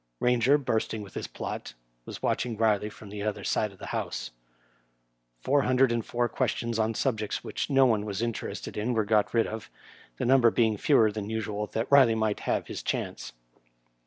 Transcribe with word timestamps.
Eainger, 0.19 0.57
bursting 0.57 1.03
with 1.03 1.13
his 1.13 1.27
plot, 1.27 1.75
was 2.05 2.23
watching 2.23 2.57
Kiley 2.57 2.91
from 2.91 3.09
the 3.09 3.21
other 3.21 3.43
side 3.43 3.71
of 3.71 3.77
the 3.77 3.85
House. 3.93 4.31
Four 5.41 5.61
hundred 5.61 5.91
and 5.91 6.03
four 6.03 6.27
questions 6.27 6.79
on 6.79 6.95
subjects 6.95 7.43
which 7.43 7.69
no 7.69 7.85
one 7.85 8.03
was 8.03 8.19
interested 8.19 8.77
in 8.77 8.95
were 8.95 9.05
got 9.05 9.31
rid 9.31 9.45
of, 9.45 9.69
the 10.17 10.25
number 10.25 10.49
being 10.49 10.75
fewer 10.75 11.11
than 11.11 11.29
usual 11.29 11.67
that 11.73 11.85
Riley 11.91 12.15
might 12.15 12.39
have 12.39 12.65
hia 12.65 12.77
chance. 12.77 13.33